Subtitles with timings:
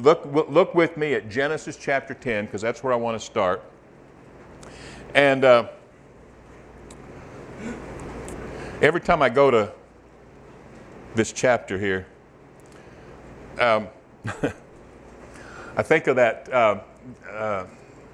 [0.00, 3.62] look, look with me at Genesis chapter 10, because that's where I want to start.
[5.14, 5.68] And uh,
[8.80, 9.72] every time I go to
[11.14, 12.06] this chapter here,
[13.58, 13.88] um,
[15.76, 16.52] I think of that.
[16.52, 16.80] Uh,
[17.30, 17.66] uh,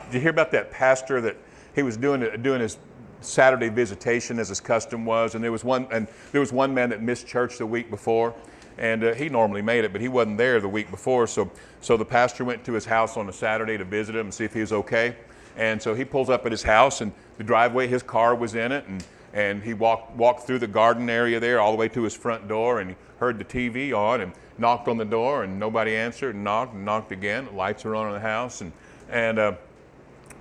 [0.07, 1.37] did you hear about that pastor that
[1.75, 2.79] he was doing doing his
[3.21, 6.91] Saturday visitation as his custom was, and there was one and there was one man
[6.91, 8.35] that missed church the week before,
[8.79, 11.27] and uh, he normally made it, but he wasn't there the week before.
[11.27, 11.51] So
[11.81, 14.45] so the pastor went to his house on a Saturday to visit him and see
[14.45, 15.17] if he was okay,
[15.57, 18.73] and so he pulls up at his house and the driveway, his car was in
[18.73, 22.03] it, and and he walked walked through the garden area there all the way to
[22.03, 25.59] his front door, and he heard the TV on and knocked on the door, and
[25.61, 27.55] nobody answered, and knocked and knocked again.
[27.55, 28.73] Lights were on in the house, and
[29.11, 29.53] and uh,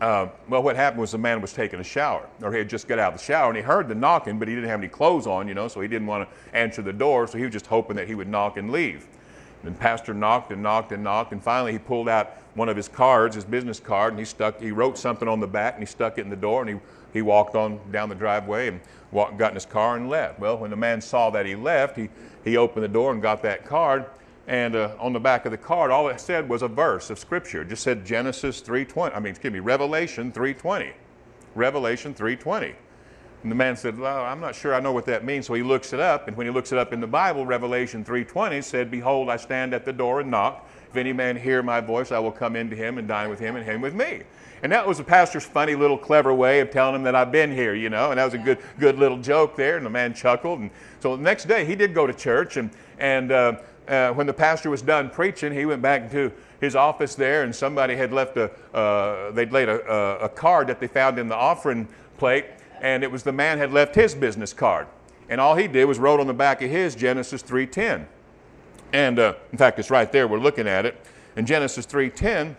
[0.01, 2.87] uh, well, what happened was the man was taking a shower, or he had just
[2.87, 4.89] got out of the shower, and he heard the knocking, but he didn't have any
[4.89, 7.53] clothes on, you know, so he didn't want to answer the door, so he was
[7.53, 9.07] just hoping that he would knock and leave.
[9.63, 12.87] And pastor knocked and knocked and knocked, and finally he pulled out one of his
[12.87, 15.87] cards, his business card, and he stuck, he wrote something on the back, and he
[15.87, 16.79] stuck it in the door, and he,
[17.13, 20.39] he walked on down the driveway and walked, got in his car and left.
[20.39, 22.09] Well, when the man saw that he left, he,
[22.43, 24.05] he opened the door and got that card,
[24.47, 27.17] and uh, on the back of the card, all it said was a verse of
[27.17, 27.61] Scripture.
[27.61, 29.15] It just said Genesis 3.20.
[29.15, 30.93] I mean, excuse me, Revelation 3.20.
[31.55, 32.75] Revelation 3.20.
[33.43, 35.45] And the man said, well, I'm not sure I know what that means.
[35.45, 38.03] So he looks it up, and when he looks it up in the Bible, Revelation
[38.03, 40.67] 3.20 said, Behold, I stand at the door and knock.
[40.89, 43.55] If any man hear my voice, I will come into him and dine with him
[43.55, 44.23] and him with me.
[44.63, 47.51] And that was the pastor's funny little clever way of telling him that I've been
[47.51, 49.77] here, you know, and that was a good, good little joke there.
[49.77, 50.61] And the man chuckled.
[50.61, 50.71] And
[51.01, 54.33] so the next day he did go to church, and, and uh, uh, when the
[54.33, 58.37] pastor was done preaching, he went back to his office there, and somebody had left
[58.37, 62.45] a, uh, they'd laid a, a, a, card that they found in the offering plate,
[62.81, 64.87] and it was the man had left his business card.
[65.29, 68.05] And all he did was wrote on the back of his Genesis 3.10.
[68.93, 70.95] And uh, in fact, it's right there, we're looking at it.
[71.35, 72.55] In Genesis 3.10,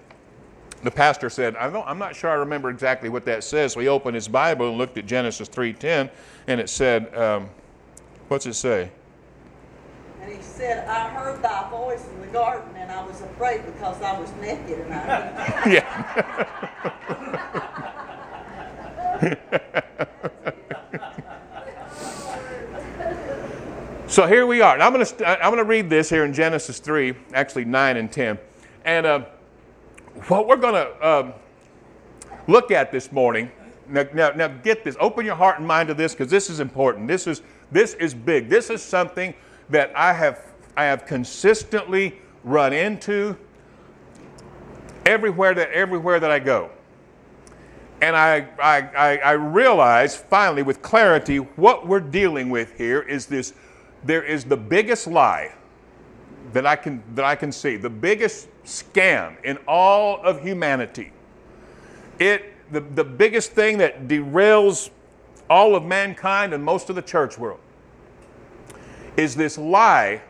[0.82, 3.72] the pastor said, I am not sure I remember exactly what that says.
[3.72, 6.10] So he opened his Bible and looked at Genesis 3.10,
[6.46, 7.48] and it said, um,
[8.28, 8.90] what's it say?
[10.56, 14.32] Said, I heard thy voice in the garden, and I was afraid because I was
[14.40, 16.46] naked and I Yeah.
[24.06, 24.72] so here we are.
[24.72, 27.98] And I'm going to I'm going to read this here in Genesis 3, actually 9
[27.98, 28.38] and 10.
[28.86, 29.26] And uh,
[30.28, 31.34] what we're going to um,
[32.46, 33.50] look at this morning,
[33.90, 36.60] now, now, now get this, open your heart and mind to this because this is
[36.60, 37.08] important.
[37.08, 38.48] This is, this is big.
[38.48, 39.34] This is something
[39.70, 43.36] that I have, I have consistently run into
[45.04, 46.70] everywhere that, everywhere that I go.
[48.00, 53.54] And I, I, I, realize finally with clarity what we're dealing with here is this
[54.04, 55.54] there is the biggest lie
[56.52, 61.10] that I can, that I can see, the biggest scam in all of humanity.
[62.18, 64.90] It, the, the biggest thing that derails
[65.48, 67.60] all of mankind and most of the church world
[69.16, 70.20] is this lie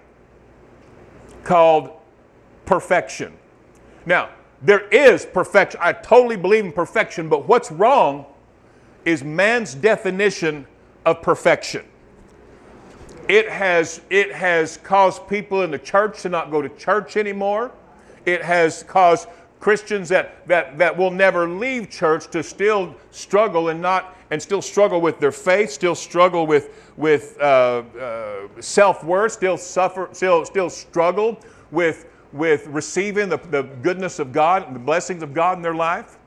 [1.45, 1.91] called
[2.65, 3.33] perfection.
[4.05, 4.31] Now,
[4.63, 5.81] there is perfection.
[5.83, 8.27] I totally believe in perfection, but what's wrong
[9.05, 10.67] is man's definition
[11.05, 11.85] of perfection.
[13.29, 17.73] It has, it has caused people in the church to not go to church anymore.
[18.25, 19.29] It has caused
[19.61, 24.63] Christians that, that, that will never leave church to still struggle and not and still
[24.63, 30.71] struggle with their faith, still struggle with, with uh, uh, self-worth, still suffer, still, still
[30.71, 31.39] struggle
[31.71, 35.75] with, with receiving the, the goodness of God and the blessings of God in their
[35.75, 36.19] life.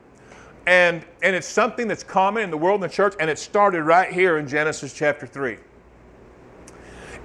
[0.66, 3.82] And, and it's something that's common in the world and the church, and it started
[3.82, 5.56] right here in Genesis chapter 3.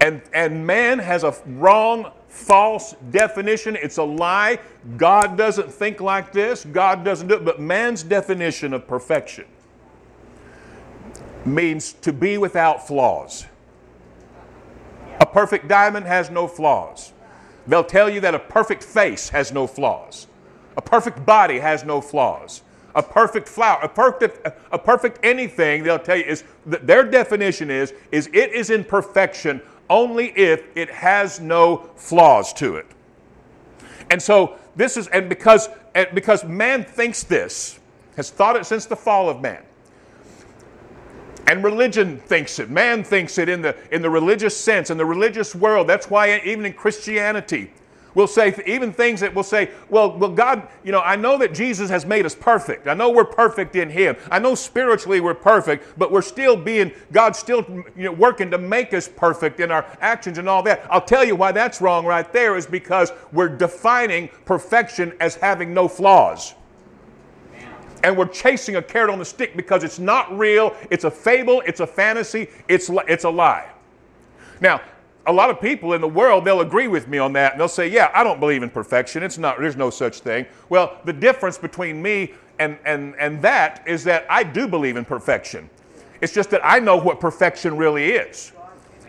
[0.02, 3.78] And, and man has a wrong false definition.
[3.82, 4.60] It's a lie.
[4.98, 6.66] God doesn't think like this.
[6.66, 7.46] God doesn't do it.
[7.46, 9.46] But man's definition of perfection
[11.46, 13.46] means to be without flaws.
[15.20, 17.14] A perfect diamond has no flaws.
[17.68, 20.28] They'll tell you that a perfect face has no flaws.
[20.78, 22.62] A perfect body has no flaws.
[22.96, 27.94] A perfect flower, a perfect, a perfect anything, they'll tell you is their definition is,
[28.12, 32.86] is it is in perfection only if it has no flaws to it.
[34.12, 37.80] And so this is, and because, and because man thinks this,
[38.16, 39.64] has thought it since the fall of man.
[41.48, 42.70] And religion thinks it.
[42.70, 45.88] Man thinks it in the, in the religious sense, in the religious world.
[45.88, 47.72] That's why, even in Christianity,
[48.16, 51.54] We'll say even things that we'll say, well, well, God, you know, I know that
[51.54, 52.88] Jesus has made us perfect.
[52.88, 54.16] I know we're perfect in Him.
[54.32, 57.66] I know spiritually we're perfect, but we're still being, God's still
[57.96, 60.88] you know, working to make us perfect in our actions and all that.
[60.90, 65.74] I'll tell you why that's wrong right there is because we're defining perfection as having
[65.74, 66.56] no flaws
[68.06, 71.64] and we're chasing a carrot on the stick because it's not real, it's a fable,
[71.66, 73.68] it's a fantasy, it's, it's a lie.
[74.62, 74.80] Now,
[75.26, 77.68] a lot of people in the world, they'll agree with me on that and they'll
[77.68, 79.24] say, Yeah, I don't believe in perfection.
[79.24, 80.46] It's not, there's no such thing.
[80.70, 85.04] Well, the difference between me and, and, and that is that I do believe in
[85.04, 85.68] perfection.
[86.22, 88.52] It's just that I know what perfection really is.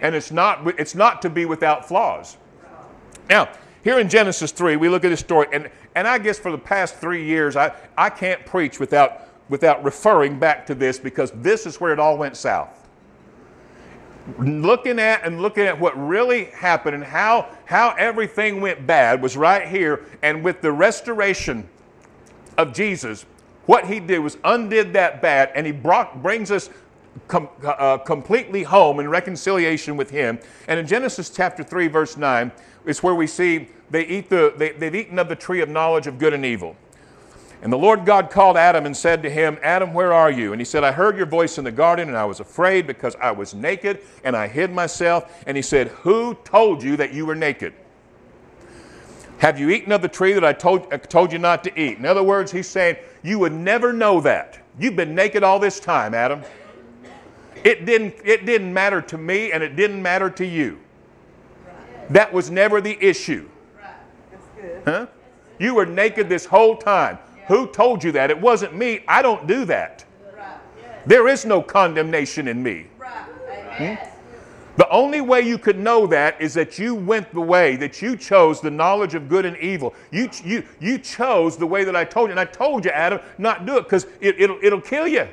[0.00, 2.38] And it's not, it's not to be without flaws.
[3.28, 3.50] Now,
[3.84, 6.58] here in Genesis 3, we look at this story, and, and I guess for the
[6.58, 11.66] past three years, I, I can't preach without, without referring back to this because this
[11.66, 12.86] is where it all went south
[14.38, 19.36] looking at and looking at what really happened and how, how everything went bad was
[19.36, 20.04] right here.
[20.22, 21.68] And with the restoration
[22.58, 23.24] of Jesus,
[23.66, 26.70] what he did was undid that bad and he brought, brings us
[27.28, 30.38] com, uh, completely home in reconciliation with him.
[30.68, 32.50] And in Genesis chapter 3, verse 9,
[32.86, 36.06] is where we see they eat the, they, they've eaten of the tree of knowledge
[36.06, 36.76] of good and evil.
[37.62, 40.52] And the Lord God called Adam and said to him, Adam, where are you?
[40.52, 43.16] And he said, I heard your voice in the garden, and I was afraid because
[43.16, 45.42] I was naked, and I hid myself.
[45.46, 47.72] And he said, Who told you that you were naked?
[49.38, 51.98] Have you eaten of the tree that I told, I told you not to eat?
[51.98, 54.60] In other words, he's saying, You would never know that.
[54.78, 56.42] You've been naked all this time, Adam.
[57.64, 60.78] It didn't, it didn't matter to me, and it didn't matter to you.
[62.10, 63.48] That was never the issue.
[64.84, 65.06] Huh?
[65.58, 67.18] You were naked this whole time.
[67.48, 68.30] Who told you that?
[68.30, 69.04] It wasn't me.
[69.08, 70.04] I don't do that.
[71.06, 72.86] There is no condemnation in me.
[72.98, 73.94] Hmm?
[74.76, 78.16] The only way you could know that is that you went the way, that you
[78.16, 79.94] chose the knowledge of good and evil.
[80.10, 82.32] You, you, you chose the way that I told you.
[82.32, 85.26] And I told you, Adam, not do it because it, it'll, it'll kill you.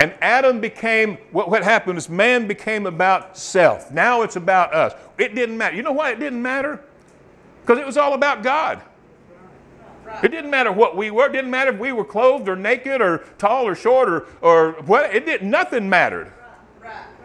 [0.00, 3.90] And Adam became, what, what happened is man became about self.
[3.90, 4.94] Now it's about us.
[5.18, 5.76] It didn't matter.
[5.76, 6.82] You know why it didn't matter?
[7.62, 8.82] Because it was all about God.
[10.22, 11.26] It didn't matter what we were.
[11.26, 14.72] It didn't matter if we were clothed or naked or tall or short or, or
[14.82, 15.14] what.
[15.14, 15.48] It didn't.
[15.48, 16.32] nothing mattered.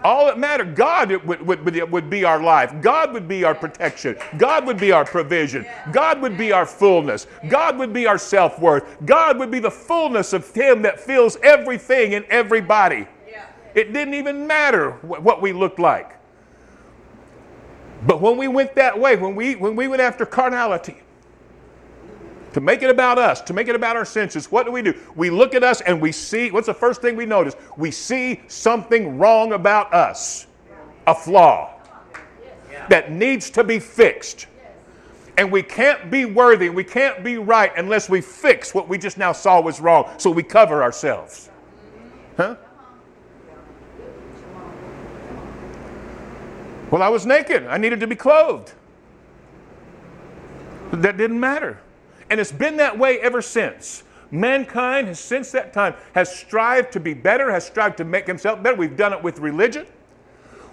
[0.04, 2.74] All that mattered, God would, would, would be our life.
[2.82, 4.16] God would be our protection.
[4.38, 5.66] God would be our provision.
[5.92, 7.28] God would be our fullness.
[7.50, 8.84] God would be our self worth.
[9.06, 13.08] God would be the fullness of Him that fills everything and everybody.
[13.76, 16.18] It didn't even matter what we looked like.
[18.06, 20.98] But when we went that way, when we, when we went after carnality,
[22.58, 24.92] to make it about us, to make it about our senses, what do we do?
[25.16, 27.56] We look at us and we see, what's the first thing we notice?
[27.78, 30.48] We see something wrong about us,
[31.06, 31.80] a flaw
[32.90, 34.48] that needs to be fixed.
[35.38, 39.20] And we can't be worthy, we can't be right unless we fix what we just
[39.20, 41.52] now saw was wrong, so we cover ourselves.
[42.38, 42.56] Huh?
[46.90, 47.68] Well, I was naked.
[47.68, 48.74] I needed to be clothed.
[50.90, 51.82] But that didn't matter.
[52.30, 54.04] And it's been that way ever since.
[54.32, 58.62] Mankind has, since that time, has strived to be better, has strived to make himself
[58.62, 58.76] better.
[58.76, 59.86] We've done it with religion.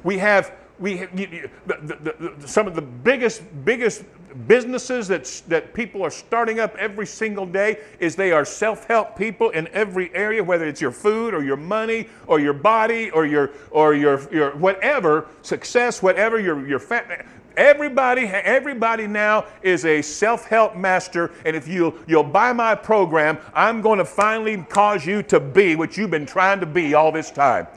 [0.02, 4.04] We have, we, you, you, the, the, the, some of the biggest, biggest
[4.48, 9.50] businesses that, that people are starting up every single day is they are self-help people
[9.50, 13.52] in every area, whether it's your food or your money or your body or your
[13.70, 17.24] or your, your whatever success, whatever your your fa-
[17.56, 23.80] Everybody, everybody now is a self-help master, and if you'll you'll buy my program, I'm
[23.80, 27.30] going to finally cause you to be what you've been trying to be all this
[27.30, 27.68] time.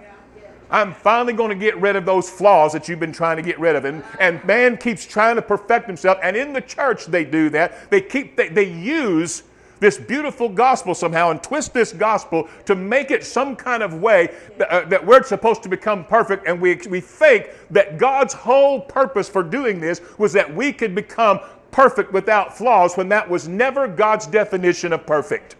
[0.69, 3.59] I'm finally going to get rid of those flaws that you've been trying to get
[3.59, 3.85] rid of.
[3.85, 6.17] And, and man keeps trying to perfect himself.
[6.21, 7.89] And in the church, they do that.
[7.89, 9.43] They keep, they, they use
[9.79, 14.33] this beautiful gospel somehow and twist this gospel to make it some kind of way
[14.57, 16.47] that, uh, that we're supposed to become perfect.
[16.47, 20.95] And we, we think that God's whole purpose for doing this was that we could
[20.95, 21.39] become
[21.71, 25.55] perfect without flaws when that was never God's definition of perfect.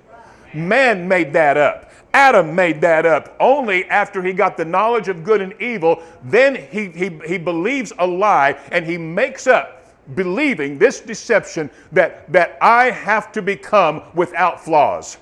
[0.54, 1.92] Man made that up.
[2.14, 3.36] Adam made that up.
[3.40, 7.94] Only after he got the knowledge of good and evil, then he, he, he believes
[8.00, 9.77] a lie and he makes up
[10.16, 15.18] believing this deception that, that I have to become without flaws.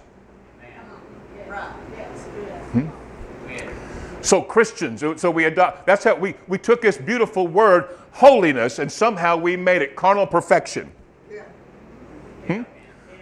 [4.22, 8.92] So Christians, so we adopt, that's how we, we took this beautiful word, holiness, and
[8.92, 10.92] somehow we made it carnal perfection.
[12.48, 12.64] Hmm?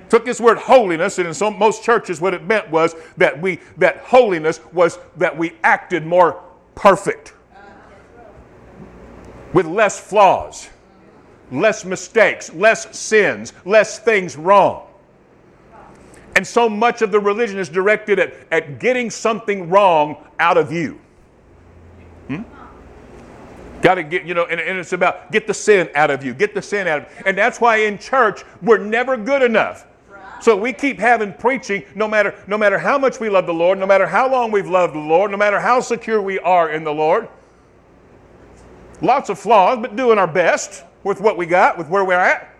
[0.09, 3.59] took this word holiness, and in some, most churches, what it meant was that we
[3.77, 6.41] that holiness was that we acted more
[6.75, 7.33] perfect.
[9.53, 10.69] with less flaws,
[11.51, 14.87] less mistakes, less sins, less things wrong.
[16.35, 20.71] And so much of the religion is directed at, at getting something wrong out of
[20.71, 20.99] you.
[22.27, 22.41] Hmm?
[23.81, 26.33] Got to get, you know, and, and, it's about get the sin out of you,
[26.33, 27.23] get the sin out of you.
[27.27, 29.85] And that's why in church, we're never good enough.
[30.41, 33.77] So we keep having preaching no matter, no matter how much we love the Lord,
[33.77, 36.83] no matter how long we've loved the Lord, no matter how secure we are in
[36.83, 37.29] the Lord.
[39.01, 42.55] Lots of flaws, but doing our best with what we got, with where we're at.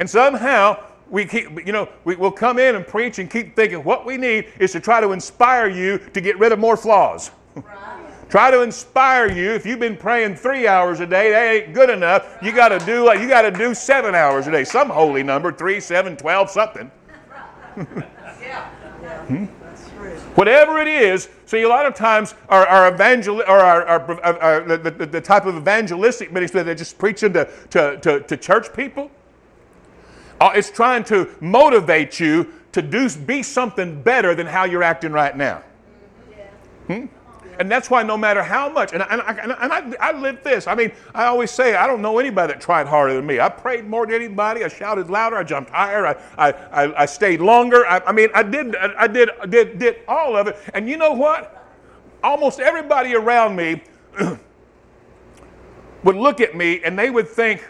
[0.00, 3.84] And somehow we keep, you know, we, will come in and preach and keep thinking
[3.84, 7.30] what we need is to try to inspire you to get rid of more flaws.
[8.30, 9.50] try to inspire you.
[9.52, 12.38] If you've been praying three hours a day, that ain't good enough.
[12.42, 15.52] You got to do you got to do seven hours a day, some holy number,
[15.52, 16.90] three, seven, twelve, something.
[17.74, 19.44] hmm?
[20.34, 24.76] Whatever it is, see, a lot of times our, our evangel or our, our, our
[24.78, 28.36] the, the, the, type of evangelistic ministry that they're just preaching to, to, to, to
[28.38, 29.10] church people,
[30.40, 35.12] uh, it's trying to motivate you to do, be something better than how you're acting
[35.12, 35.62] right now.
[36.86, 37.06] Hmm?
[37.58, 40.42] And that's why no matter how much, and, I, and, I, and I, I live
[40.42, 40.66] this.
[40.66, 43.40] I mean, I always say, I don't know anybody that tried harder than me.
[43.40, 44.64] I prayed more than anybody.
[44.64, 45.36] I shouted louder.
[45.36, 46.06] I jumped higher.
[46.06, 47.86] I, I, I, I stayed longer.
[47.86, 50.56] I, I mean, I did, I did, did, did all of it.
[50.74, 51.66] And you know what?
[52.22, 53.82] Almost everybody around me
[56.04, 57.68] would look at me and they would think,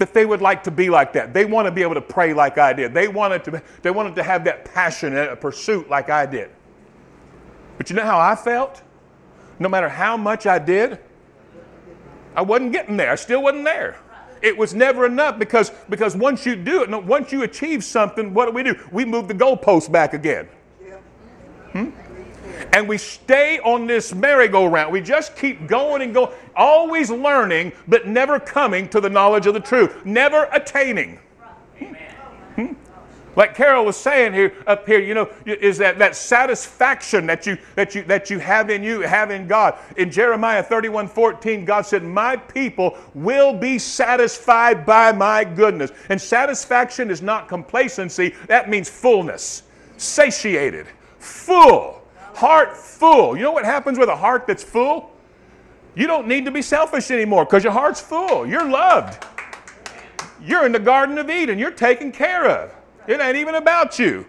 [0.00, 1.34] that they would like to be like that.
[1.34, 2.94] They want to be able to pray like I did.
[2.94, 6.50] They wanted to, they wanted to have that passion and a pursuit like I did.
[7.80, 8.82] But you know how I felt?
[9.58, 10.98] No matter how much I did,
[12.36, 13.10] I wasn't getting there.
[13.10, 13.96] I still wasn't there.
[14.42, 18.44] It was never enough because, because once you do it, once you achieve something, what
[18.44, 18.74] do we do?
[18.92, 20.46] We move the goalpost back again.
[21.72, 21.88] Hmm?
[22.74, 24.92] And we stay on this merry-go-round.
[24.92, 29.54] We just keep going and going, always learning, but never coming to the knowledge of
[29.54, 31.18] the truth, never attaining.
[32.56, 32.74] Hmm?
[33.36, 37.58] Like Carol was saying here up here, you know, is that, that satisfaction that you
[37.76, 39.78] that you that you have in you, have in God.
[39.96, 45.92] In Jeremiah 31, 14, God said, My people will be satisfied by my goodness.
[46.08, 49.62] And satisfaction is not complacency, that means fullness,
[49.96, 50.86] satiated,
[51.18, 52.02] full,
[52.34, 53.36] heart full.
[53.36, 55.10] You know what happens with a heart that's full?
[55.94, 58.46] You don't need to be selfish anymore because your heart's full.
[58.46, 59.24] You're loved.
[60.42, 61.58] You're in the Garden of Eden.
[61.58, 62.74] You're taken care of.
[63.06, 64.26] It ain't even about you.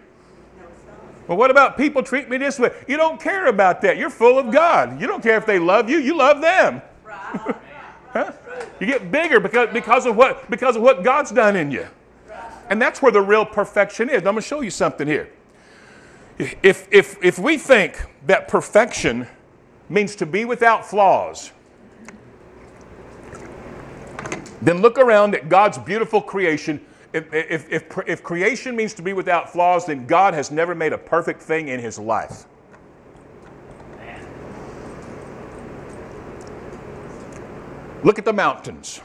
[1.28, 2.72] Well, what about people treat me this way?
[2.88, 3.96] You don't care about that.
[3.96, 5.00] You're full of God.
[5.00, 6.82] You don't care if they love you, you love them.
[7.04, 8.32] huh?
[8.80, 11.86] You get bigger because, because, of what, because of what God's done in you.
[12.68, 14.18] And that's where the real perfection is.
[14.18, 15.30] I'm going to show you something here.
[16.38, 19.28] If, if, if we think that perfection
[19.88, 21.52] means to be without flaws,
[24.60, 29.12] then look around at God's beautiful creation if, if, if, if creation means to be
[29.12, 32.46] without flaws, then God has never made a perfect thing in his life.
[38.04, 39.00] Look at the mountains.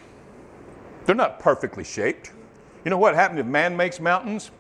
[1.05, 2.31] They're not perfectly shaped.
[2.83, 4.51] You know what happened if man makes mountains?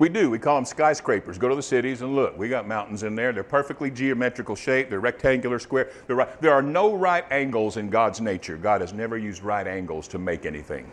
[0.00, 0.28] We do.
[0.28, 1.38] We call them skyscrapers.
[1.38, 2.36] Go to the cities and look.
[2.36, 3.32] We got mountains in there.
[3.32, 4.90] They're perfectly geometrical shape.
[4.90, 5.90] They're rectangular, square.
[6.08, 6.40] They're right.
[6.40, 8.56] There are no right angles in God's nature.
[8.56, 10.90] God has never used right angles to make anything.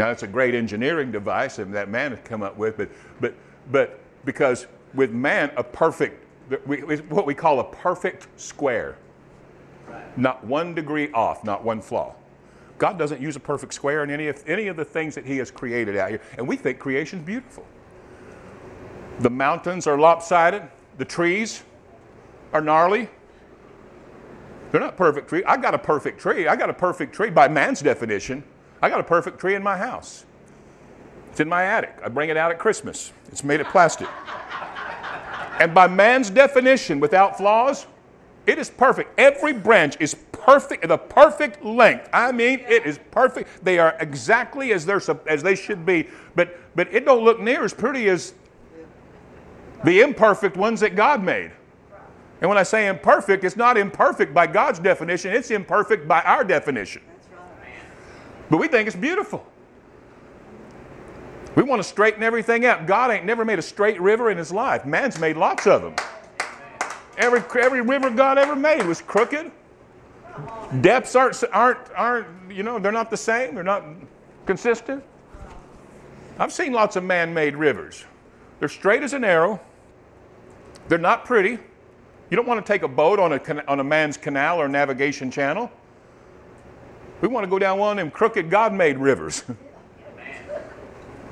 [0.00, 2.88] Now, it's a great engineering device that man has come up with, but,
[3.20, 3.34] but,
[3.70, 6.24] but because with man, a perfect,
[7.10, 8.96] what we call a perfect square,
[10.16, 12.14] not one degree off, not one flaw.
[12.78, 15.36] God doesn't use a perfect square in any of, any of the things that He
[15.36, 17.66] has created out here, and we think creation's beautiful.
[19.18, 20.62] The mountains are lopsided,
[20.96, 21.62] the trees
[22.54, 23.10] are gnarly.
[24.72, 25.44] They're not perfect trees.
[25.46, 26.48] I got a perfect tree.
[26.48, 28.42] I got a perfect tree by man's definition.
[28.82, 30.24] I got a perfect tree in my house.
[31.30, 31.96] It's in my attic.
[32.04, 33.12] I bring it out at Christmas.
[33.30, 34.08] It's made of plastic.
[35.60, 37.86] and by man's definition, without flaws,
[38.46, 39.18] it is perfect.
[39.18, 42.08] Every branch is perfect, the perfect length.
[42.12, 43.64] I mean, it is perfect.
[43.64, 46.08] They are exactly as they're as they should be.
[46.34, 48.34] But but it don't look near as pretty as
[49.84, 51.52] the imperfect ones that God made.
[52.40, 56.42] And when I say imperfect, it's not imperfect by God's definition, it's imperfect by our
[56.42, 57.02] definition.
[58.50, 59.46] But we think it's beautiful.
[61.54, 62.86] We want to straighten everything out.
[62.86, 64.84] God ain't never made a straight river in his life.
[64.84, 65.94] Man's made lots of them.
[67.16, 69.50] Every, every river God ever made was crooked.
[70.80, 73.54] Depths aren't, aren't, aren't, you know, they're not the same.
[73.54, 73.84] They're not
[74.46, 75.02] consistent.
[76.38, 78.04] I've seen lots of man made rivers.
[78.58, 79.60] They're straight as an arrow.
[80.88, 81.58] They're not pretty.
[82.30, 85.30] You don't want to take a boat on a, on a man's canal or navigation
[85.30, 85.70] channel.
[87.20, 89.44] We want to go down one of them crooked God made rivers.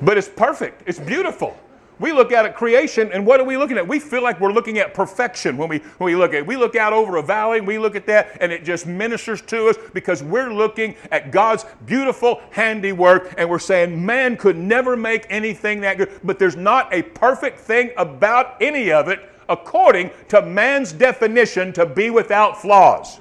[0.01, 1.57] but it's perfect, it's beautiful.
[1.99, 3.85] We look out at creation, and what are we looking at?
[3.85, 6.47] We feel like we're looking at perfection when we, when we look at it.
[6.47, 9.41] We look out over a valley, and we look at that, and it just ministers
[9.41, 14.95] to us because we're looking at God's beautiful handiwork, and we're saying, man could never
[14.95, 16.09] make anything that good.
[16.23, 19.19] But there's not a perfect thing about any of it
[19.49, 23.19] according to man's definition to be without flaws.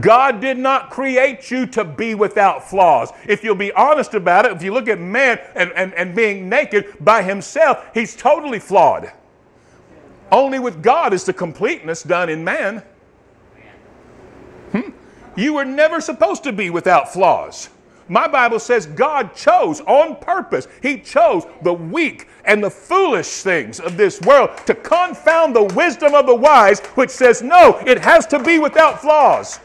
[0.00, 3.10] God did not create you to be without flaws.
[3.26, 6.48] If you'll be honest about it, if you look at man and, and, and being
[6.48, 9.12] naked by himself, he's totally flawed.
[10.32, 12.82] Only with God is the completeness done in man.
[14.72, 14.90] Hmm?
[15.36, 17.68] You were never supposed to be without flaws.
[18.08, 23.80] My Bible says God chose on purpose, He chose the weak and the foolish things
[23.80, 28.26] of this world to confound the wisdom of the wise, which says, no, it has
[28.26, 29.58] to be without flaws.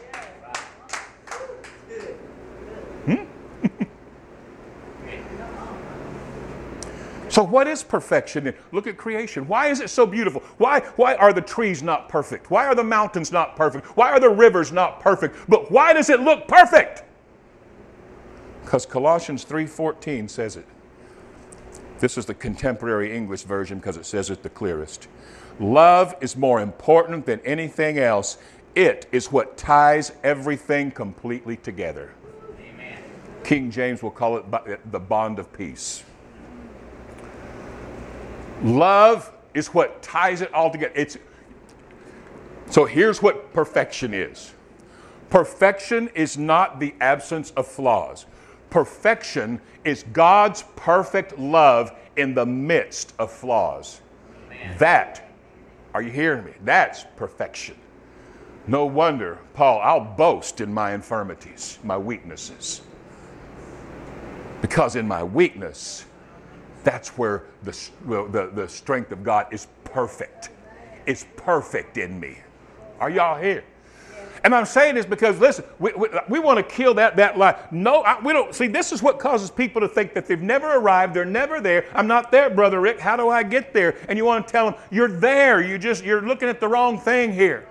[7.32, 8.52] So, what is perfection?
[8.72, 9.48] Look at creation.
[9.48, 10.42] Why is it so beautiful?
[10.58, 12.50] Why, why are the trees not perfect?
[12.50, 13.86] Why are the mountains not perfect?
[13.96, 15.36] Why are the rivers not perfect?
[15.48, 17.04] But why does it look perfect?
[18.62, 20.66] Because Colossians 3:14 says it.
[22.00, 25.08] This is the contemporary English version because it says it the clearest.
[25.58, 28.36] Love is more important than anything else.
[28.74, 32.10] It is what ties everything completely together.
[32.60, 33.02] Amen.
[33.42, 36.04] King James will call it the bond of peace.
[38.62, 40.92] Love is what ties it all together.
[40.94, 41.18] It's,
[42.70, 44.54] so here's what perfection is
[45.30, 48.26] perfection is not the absence of flaws,
[48.70, 54.00] perfection is God's perfect love in the midst of flaws.
[54.78, 55.28] That,
[55.94, 56.52] are you hearing me?
[56.64, 57.76] That's perfection.
[58.66, 62.82] No wonder, Paul, I'll boast in my infirmities, my weaknesses.
[64.60, 66.04] Because in my weakness,
[66.84, 67.72] that's where the,
[68.06, 70.50] the, the strength of God is perfect.
[71.06, 72.38] It's perfect in me.
[73.00, 73.64] Are y'all here?
[74.44, 77.56] And I'm saying this because, listen, we, we, we want to kill that, that lie.
[77.70, 78.52] No, I, we don't.
[78.52, 81.14] See, this is what causes people to think that they've never arrived.
[81.14, 81.86] They're never there.
[81.94, 82.98] I'm not there, Brother Rick.
[82.98, 83.96] How do I get there?
[84.08, 85.62] And you want to tell them, you're there.
[85.62, 87.68] You just, you're looking at the wrong thing here.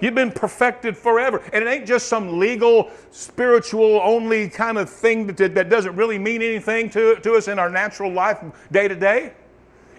[0.00, 1.42] You've been perfected forever.
[1.52, 6.18] And it ain't just some legal, spiritual only kind of thing that, that doesn't really
[6.18, 9.32] mean anything to, to us in our natural life day to day.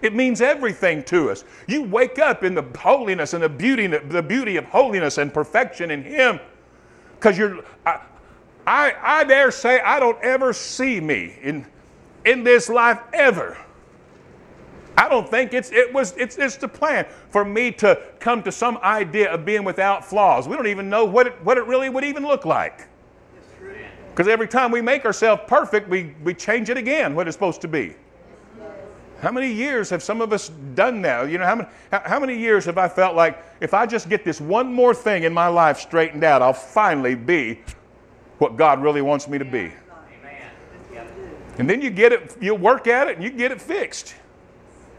[0.02, 1.44] It means everything to us.
[1.66, 5.90] You wake up in the holiness and the beauty, the beauty of holiness and perfection
[5.90, 6.40] in Him.
[7.16, 8.00] Because you're, I,
[8.66, 11.66] I, I dare say, I don't ever see me in,
[12.24, 13.58] in this life ever
[15.00, 18.52] I don't think it's it was it's it's the plan for me to come to
[18.52, 20.46] some idea of being without flaws.
[20.46, 22.86] We don't even know what it what it really would even look like.
[24.10, 27.62] Because every time we make ourselves perfect, we, we change it again, what it's supposed
[27.62, 27.94] to be.
[29.22, 31.30] How many years have some of us done that?
[31.30, 34.10] You know, how many, how, how many years have I felt like if I just
[34.10, 37.60] get this one more thing in my life straightened out, I'll finally be
[38.36, 39.72] what God really wants me to be?
[41.58, 44.16] And then you get it, you work at it, and you get it fixed.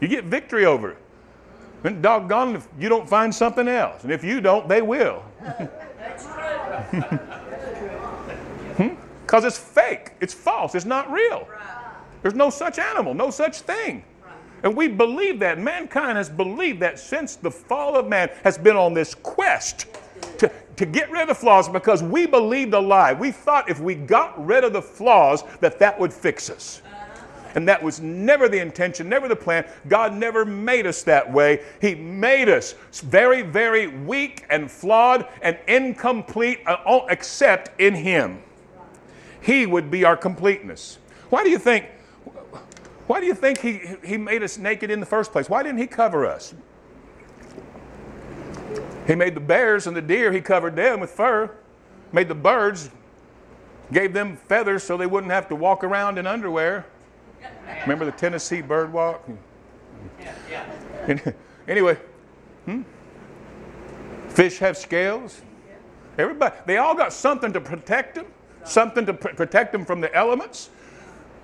[0.02, 0.98] You get victory over it.
[1.84, 4.02] And doggone if you don't find something else.
[4.02, 5.22] And if you don't, they will.
[5.38, 6.24] Because
[8.76, 9.46] hmm?
[9.46, 11.48] it's fake, it's false, it's not real.
[12.20, 14.02] There's no such animal, no such thing.
[14.64, 15.60] And we believe that.
[15.60, 19.86] Mankind has believed that since the fall of man has been on this quest
[20.38, 23.12] to, to get rid of the flaws because we believed a lie.
[23.12, 26.82] We thought if we got rid of the flaws that that would fix us.
[27.54, 29.66] And that was never the intention, never the plan.
[29.88, 31.62] God never made us that way.
[31.80, 38.42] He made us very, very weak and flawed and incomplete, uh, except in Him.
[39.40, 40.98] He would be our completeness.
[41.30, 41.86] Why do you think?
[43.06, 45.50] Why do you think he, he made us naked in the first place?
[45.50, 46.54] Why didn't He cover us?
[49.06, 51.50] He made the bears and the deer, He covered them with fur.
[52.12, 52.90] Made the birds,
[53.90, 56.86] gave them feathers so they wouldn't have to walk around in underwear.
[57.82, 59.28] Remember the Tennessee bird walk?
[60.20, 60.34] Yeah,
[61.08, 61.32] yeah.
[61.68, 61.98] anyway,
[62.64, 62.82] hmm?
[64.28, 65.42] fish have scales.
[66.18, 68.26] Everybody, they all got something to protect them,
[68.64, 70.70] something to pr- protect them from the elements.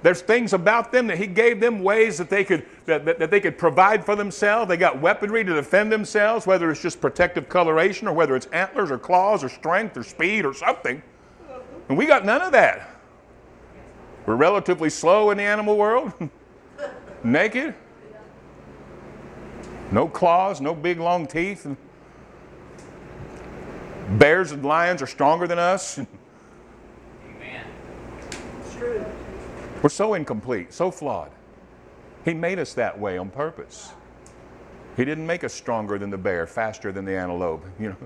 [0.03, 3.31] There's things about them that he gave them ways that they could that, that, that,
[3.31, 4.69] they could provide for themselves.
[4.69, 8.91] They got weaponry to defend themselves, whether it's just protective coloration or whether it's antlers
[8.91, 11.03] or claws or strength or speed or something.
[11.89, 12.98] And we got none of that.
[14.29, 16.13] We're relatively slow in the animal world,
[17.25, 17.75] naked,
[19.91, 21.67] no claws, no big long teeth.
[24.19, 25.99] Bears and lions are stronger than us.
[27.37, 27.65] Amen.
[28.61, 29.03] It's true.
[29.83, 31.31] We're so incomplete, so flawed.
[32.27, 33.95] He made us that way on purpose.
[34.99, 37.97] He didn't make us stronger than the bear, faster than the antelope, you know.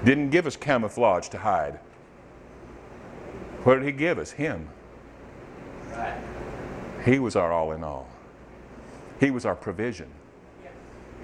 [0.04, 1.80] Didn't give us camouflage to hide.
[3.64, 4.30] What did he give us?
[4.30, 4.68] Him.
[5.90, 6.20] Right.
[7.04, 8.08] He was our all in all.
[9.20, 10.08] He was our provision.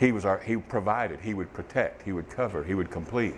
[0.01, 3.37] He was our he provided, he would protect, he would cover, he would complete.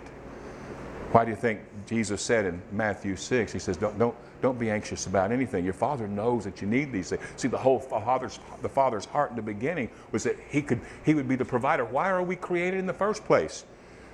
[1.11, 4.69] Why do you think Jesus said in Matthew 6, he says, don't, don't, don't be
[4.69, 5.63] anxious about anything.
[5.63, 7.21] Your father knows that you need these things.
[7.37, 11.13] See, the whole father's the father's heart in the beginning was that he could he
[11.13, 11.85] would be the provider.
[11.85, 13.65] Why are we created in the first place?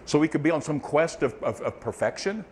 [0.06, 2.46] So we could be on some quest of, of, of perfection?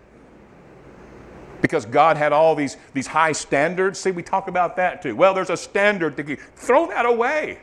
[1.61, 3.99] Because God had all these, these high standards.
[3.99, 5.15] See, we talk about that too.
[5.15, 6.39] Well, there's a standard to keep.
[6.55, 7.59] Throw that away.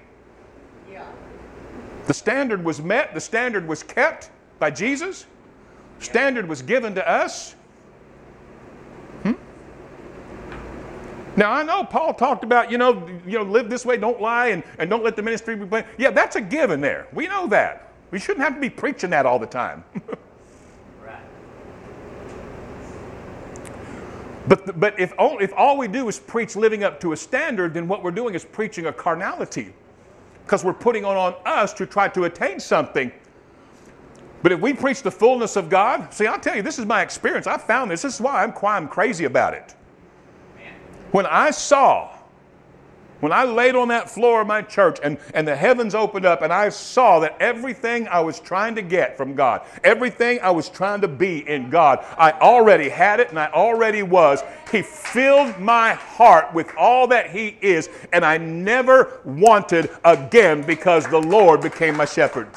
[0.90, 1.04] Yeah.
[2.06, 5.26] The standard was met, the standard was kept by Jesus,
[6.00, 7.54] standard was given to us.
[9.22, 9.32] Hmm?
[11.36, 14.48] Now I know Paul talked about, you know, you know, live this way, don't lie,
[14.48, 15.86] and, and don't let the ministry be blamed.
[15.98, 17.08] Yeah, that's a given there.
[17.12, 17.92] We know that.
[18.10, 19.84] We shouldn't have to be preaching that all the time.
[24.48, 27.74] But, but if, all, if all we do is preach living up to a standard,
[27.74, 29.74] then what we're doing is preaching a carnality
[30.44, 33.12] because we're putting on, on us to try to attain something.
[34.42, 37.02] But if we preach the fullness of God, see, I'll tell you, this is my
[37.02, 37.46] experience.
[37.46, 38.02] I found this.
[38.02, 39.74] This is why I'm, why I'm crazy about it.
[41.10, 42.17] When I saw,
[43.20, 46.42] when I laid on that floor of my church and, and the heavens opened up
[46.42, 50.68] and I saw that everything I was trying to get from God, everything I was
[50.68, 54.42] trying to be in God, I already had it and I already was.
[54.70, 61.06] He filled my heart with all that He is, and I never wanted again because
[61.06, 62.48] the Lord became my shepherd.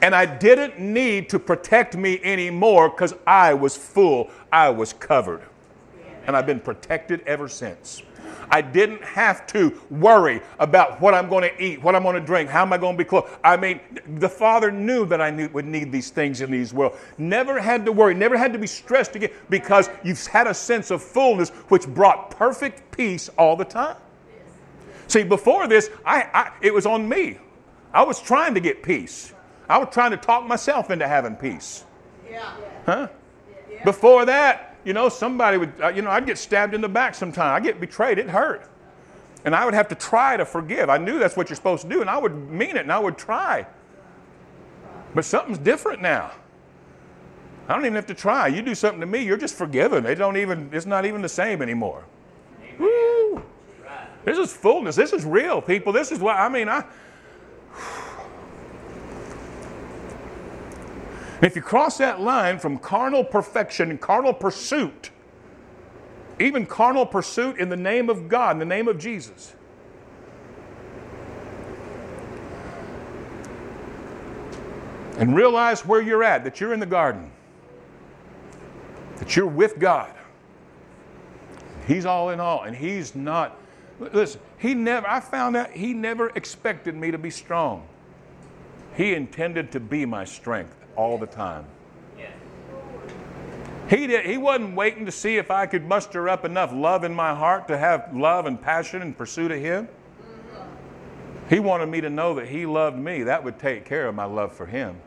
[0.00, 5.42] And I didn't need to protect me anymore because I was full, I was covered
[6.28, 8.02] and I've been protected ever since.
[8.50, 12.20] I didn't have to worry about what I'm going to eat, what I'm going to
[12.20, 13.30] drink, how am I going to be clothed.
[13.42, 13.80] I mean,
[14.18, 16.96] the Father knew that I knew, would need these things in these world.
[17.16, 20.90] Never had to worry, never had to be stressed again because you've had a sense
[20.90, 23.96] of fullness which brought perfect peace all the time.
[25.06, 27.38] See, before this, I, I, it was on me.
[27.94, 29.32] I was trying to get peace.
[29.66, 31.84] I was trying to talk myself into having peace.
[32.30, 32.52] Yeah.
[32.84, 33.08] Huh?
[33.84, 37.14] Before that, you know, somebody would, uh, you know, I'd get stabbed in the back
[37.14, 37.54] sometime.
[37.54, 38.18] I'd get betrayed.
[38.18, 38.68] It hurt.
[39.44, 40.90] And I would have to try to forgive.
[40.90, 42.98] I knew that's what you're supposed to do, and I would mean it, and I
[42.98, 43.66] would try.
[45.14, 46.32] But something's different now.
[47.68, 48.48] I don't even have to try.
[48.48, 50.06] You do something to me, you're just forgiven.
[50.06, 52.04] It don't even, it's not even the same anymore.
[52.78, 53.42] Woo!
[54.24, 54.96] This is fullness.
[54.96, 55.92] This is real, people.
[55.92, 56.78] This is what, I mean, I.
[56.78, 56.86] And
[61.40, 65.10] if you cross that line from carnal perfection carnal pursuit,
[66.40, 69.54] even carnal pursuit in the name of God, in the name of Jesus,
[75.18, 77.30] and realize where you're at, that you're in the garden,
[79.16, 80.12] that you're with God.
[81.86, 83.56] He's all in all, and He's not.
[84.00, 87.86] Listen, He never, I found out He never expected me to be strong.
[88.96, 91.64] He intended to be my strength all the time.
[93.88, 97.14] He, did, he wasn't waiting to see if I could muster up enough love in
[97.14, 99.86] my heart to have love and passion and pursuit of Him.
[99.86, 101.54] Mm-hmm.
[101.54, 103.22] He wanted me to know that He loved me.
[103.22, 105.00] That would take care of my love for Him.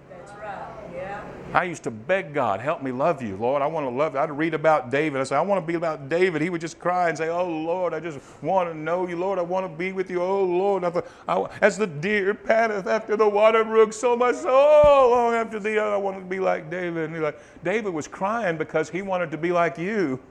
[1.54, 3.62] I used to beg God, help me love you, Lord.
[3.62, 4.20] I want to love you.
[4.20, 5.20] I'd read about David.
[5.20, 6.42] I said, I want to be about David.
[6.42, 9.38] He would just cry and say, Oh, Lord, I just want to know you, Lord.
[9.38, 10.22] I want to be with you.
[10.22, 10.86] Oh, Lord.
[10.86, 15.34] I thought, I, as the deer panteth after the water brook, so my soul long
[15.34, 15.78] after thee.
[15.78, 17.06] I want to be like David.
[17.06, 20.22] And he's like, David was crying because he wanted to be like you.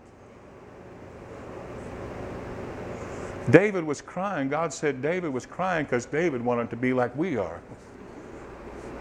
[3.50, 4.48] David was crying.
[4.48, 7.60] God said David was crying because David wanted to be like we are.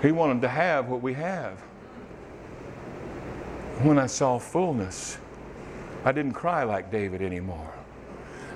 [0.02, 1.62] He wanted to have what we have
[3.84, 5.18] when I saw fullness,
[6.04, 7.74] I didn't cry like David anymore.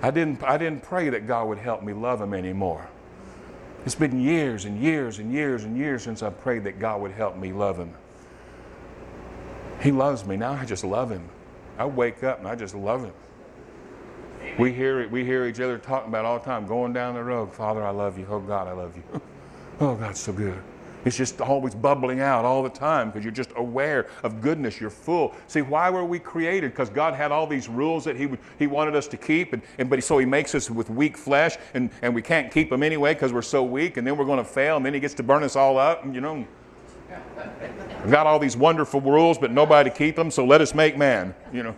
[0.01, 2.89] I didn't, I didn't pray that God would help me love him anymore.
[3.85, 7.11] It's been years and years and years and years since I prayed that God would
[7.11, 7.93] help me love him.
[9.81, 10.37] He loves me.
[10.37, 11.27] Now I just love him.
[11.77, 13.13] I wake up and I just love him.
[14.59, 17.53] We hear we hear each other talking about all the time, going down the road.
[17.53, 18.27] Father, I love you.
[18.29, 19.21] Oh God, I love you.
[19.79, 20.61] Oh, God's so good.
[21.05, 24.79] It's just always bubbling out all the time because you're just aware of goodness.
[24.79, 25.35] You're full.
[25.47, 26.71] See, why were we created?
[26.71, 29.61] Because God had all these rules that He, would, he wanted us to keep, and,
[29.77, 32.83] and but so He makes us with weak flesh, and, and we can't keep them
[32.83, 35.13] anyway because we're so weak, and then we're going to fail, and then He gets
[35.15, 36.45] to burn us all up, and you know.
[38.03, 40.97] We've got all these wonderful rules, but nobody to keep them, so let us make
[40.97, 41.75] man, you know.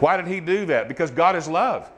[0.00, 0.88] Why did He do that?
[0.88, 1.90] Because God is love.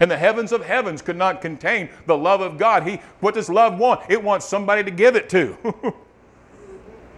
[0.00, 2.86] And the heavens of heavens could not contain the love of God.
[2.86, 4.02] He, what does love want?
[4.08, 5.56] It wants somebody to give it to.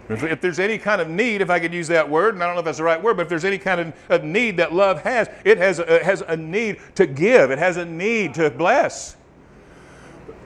[0.09, 2.55] if there's any kind of need, if I could use that word, and I don't
[2.55, 5.01] know if that's the right word, but if there's any kind of, need that love
[5.03, 9.15] has, it has a, has a need to give, it has a need to bless.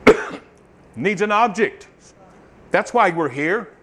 [0.95, 1.87] Needs an object.
[2.71, 3.74] That's why we're here.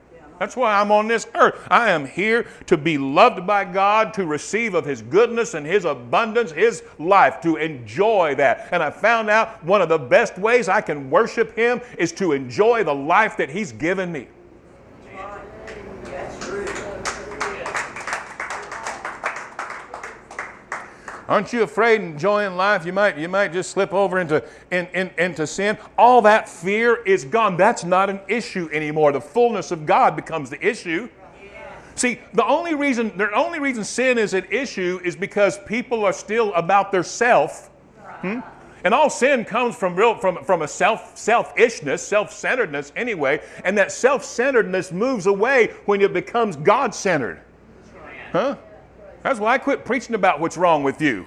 [0.42, 1.54] That's why I'm on this earth.
[1.70, 5.84] I am here to be loved by God, to receive of His goodness and His
[5.84, 8.66] abundance, His life, to enjoy that.
[8.72, 12.32] And I found out one of the best ways I can worship Him is to
[12.32, 14.26] enjoy the life that He's given me.
[21.32, 22.84] Aren't you afraid enjoying life?
[22.84, 25.78] You might, you might just slip over into, in, in, into sin.
[25.96, 27.56] All that fear is gone.
[27.56, 29.12] That's not an issue anymore.
[29.12, 31.08] The fullness of God becomes the issue.
[31.94, 36.12] See, the only reason the only reason sin is an issue is because people are
[36.12, 37.70] still about their self.
[38.20, 38.40] Hmm?
[38.84, 43.90] And all sin comes from real from, from a self selfishness, self-centeredness anyway, and that
[43.90, 47.40] self-centeredness moves away when it becomes God-centered.
[48.32, 48.56] Huh?
[49.22, 51.26] That's why I quit preaching about what's wrong with you.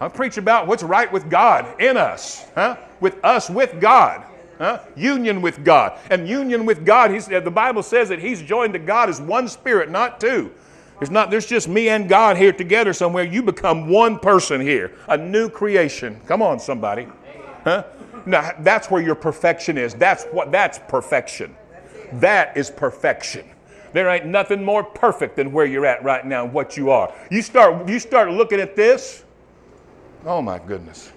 [0.00, 2.76] I preach about what's right with God in us, huh?
[3.00, 4.24] With us with God.
[4.58, 4.80] Huh?
[4.94, 5.98] Union with God.
[6.10, 9.48] And union with God, he's, the Bible says that He's joined to God as one
[9.48, 10.52] spirit, not two.
[11.00, 13.24] It's not, there's just me and God here together somewhere.
[13.24, 16.20] You become one person here, a new creation.
[16.26, 17.08] Come on, somebody.
[17.64, 17.84] Huh?
[18.26, 19.94] Now, that's where your perfection is.
[19.94, 21.56] That's what, that's perfection.
[22.14, 23.48] That is perfection.
[23.92, 27.12] There ain't nothing more perfect than where you're at right now and what you are.
[27.30, 29.24] You start, you start looking at this.
[30.24, 31.12] Oh my goodness.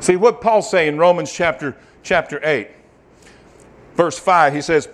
[0.00, 2.68] See what Paul's saying in Romans chapter, chapter 8,
[3.96, 4.88] verse 5, he says,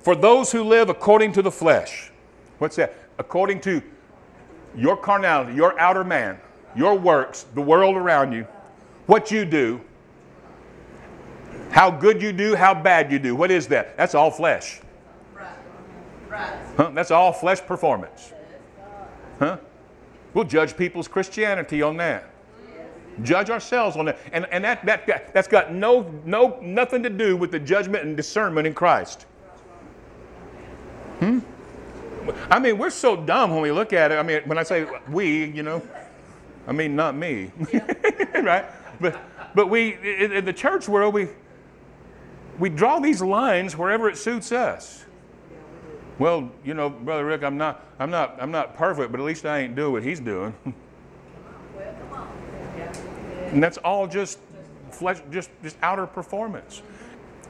[0.00, 2.10] For those who live according to the flesh,
[2.58, 2.94] what's that?
[3.18, 3.82] According to
[4.76, 6.38] your carnality, your outer man,
[6.76, 8.46] your works, the world around you,
[9.06, 9.80] what you do,
[11.70, 13.34] how good you do, how bad you do.
[13.34, 13.96] What is that?
[13.96, 14.80] That's all flesh.
[16.30, 16.90] Huh?
[16.94, 18.32] That's all flesh performance.
[19.38, 19.58] Huh?
[20.34, 22.30] We'll judge people's Christianity on that.
[23.22, 24.18] Judge ourselves on that.
[24.32, 28.16] And, and that, that, that's got no, no, nothing to do with the judgment and
[28.16, 29.26] discernment in Christ.
[31.18, 31.40] Hmm?
[32.50, 34.14] I mean, we're so dumb when we look at it.
[34.16, 35.82] I mean, when I say we, you know,
[36.66, 37.50] I mean, not me.
[38.34, 38.66] right?
[39.00, 39.20] But,
[39.54, 41.28] but we, in, the church world, we,
[42.58, 45.04] we draw these lines wherever it suits us
[46.20, 49.46] well, you know, brother Rick, I'm not, I'm not, I'm not perfect, but at least
[49.46, 50.52] I ain't doing what he's doing.
[53.46, 54.38] and that's all just
[54.90, 56.82] flesh, just just outer performance.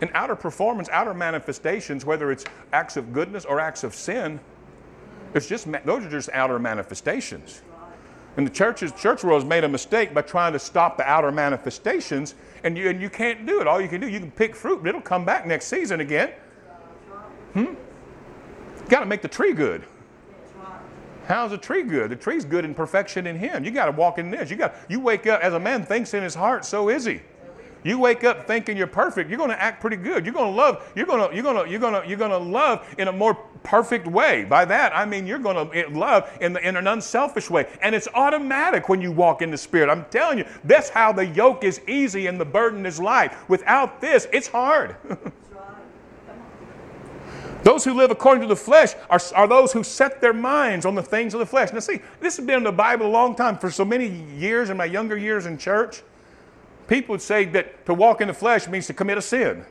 [0.01, 4.39] And outer performance, outer manifestations, whether it's acts of goodness or acts of sin,
[5.35, 7.63] it's just those are just outer manifestations.
[8.37, 11.33] And the churches, church world has made a mistake by trying to stop the outer
[11.33, 13.67] manifestations, and you, and you can't do it.
[13.67, 16.31] All you can do, you can pick fruit, but it'll come back next season again.
[17.55, 17.75] Hmm?
[18.91, 19.85] Got to make the tree good.
[21.27, 22.11] How's the tree good?
[22.11, 23.65] The tree's good in perfection in Him.
[23.65, 24.51] You got to walk in this.
[24.51, 27.21] You got you wake up as a man thinks in his heart, so is he.
[27.83, 29.31] You wake up thinking you're perfect.
[29.31, 30.27] You're going to act pretty good.
[30.27, 30.93] You're going to love.
[30.95, 33.13] You're going to you're going to you're going to you're going to love in a
[33.13, 34.45] more perfect way.
[34.45, 37.69] By that I mean you're going to eh, love in, the, in an unselfish way,
[37.81, 39.89] and it's automatic when you walk in the Spirit.
[39.89, 43.33] I'm telling you, that's how the yoke is easy and the burden is light.
[43.49, 44.97] Without this, it's hard.
[47.63, 50.95] Those who live according to the flesh are, are those who set their minds on
[50.95, 51.73] the things of the flesh.
[51.73, 53.59] Now, see, this has been in the Bible a long time.
[53.59, 56.03] For so many years, in my younger years in church,
[56.89, 59.65] people would say that to walk in the flesh means to commit a sin.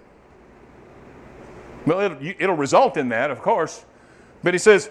[1.85, 3.85] Well, it'll, it'll result in that, of course.
[4.43, 4.89] But he says,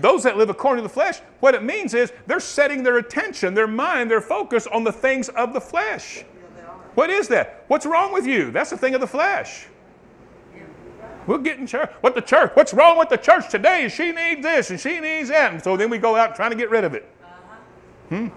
[0.00, 3.54] those that live according to the flesh, what it means is they're setting their attention,
[3.54, 6.24] their mind, their focus on the things of the flesh.
[6.94, 7.64] What is that?
[7.68, 8.50] What's wrong with you?
[8.50, 9.66] That's the thing of the flesh.
[11.26, 11.90] We'll get in church.
[12.00, 12.52] What the church?
[12.54, 13.88] What's wrong with the church today?
[13.88, 15.52] She needs this and she needs that.
[15.52, 17.08] And so then we go out trying to get rid of it.
[18.08, 18.28] Hmm?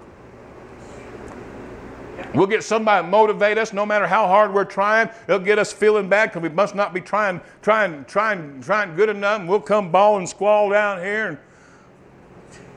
[2.33, 5.09] We'll get somebody to motivate us no matter how hard we're trying.
[5.27, 9.09] They'll get us feeling bad because we must not be trying, trying, trying, trying good
[9.09, 9.41] enough.
[9.41, 11.27] And we'll come bawl and squall down here.
[11.27, 11.37] And,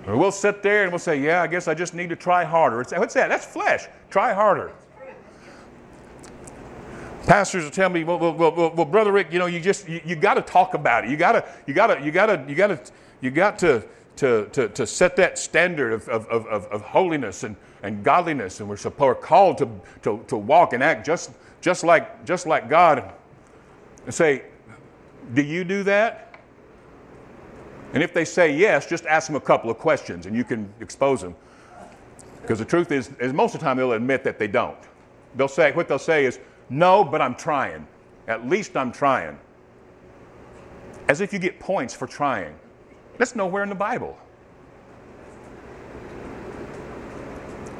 [0.07, 2.45] or we'll sit there and we'll say, Yeah, I guess I just need to try
[2.45, 2.81] harder.
[2.81, 3.29] It's, what's that?
[3.29, 3.87] That's flesh.
[4.11, 4.73] Try harder.
[7.31, 10.01] Pastors will tell me, well, well, well, well brother Rick, you know, you just you,
[10.05, 11.11] you got to talk about it.
[11.11, 13.85] You got to you got to you got to you got to you got to
[14.17, 18.69] to, to, to set that standard of, of, of, of holiness and, and godliness, and
[18.69, 19.69] we're, supposed, we're called to,
[20.03, 23.13] to, to walk and act just, just, like, just like God.
[24.05, 24.43] And say,
[25.33, 26.35] Do you do that?
[27.95, 30.71] And if they say yes, just ask them a couple of questions and you can
[30.81, 31.37] expose them.
[32.43, 34.77] Because the truth is, is, most of the time they'll admit that they don't.
[35.37, 36.41] They'll say, what they'll say is,
[36.71, 37.87] no, but I'm trying.
[38.29, 39.39] At least I'm trying.
[41.09, 42.55] As if you get points for trying.
[43.19, 44.17] That's nowhere in the Bible.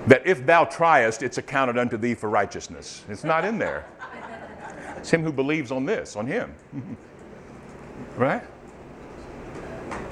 [0.07, 3.05] That if thou triest, it's accounted unto thee for righteousness.
[3.09, 3.87] It's not in there.
[4.97, 6.55] It's him who believes on this, on him.
[8.17, 8.43] right?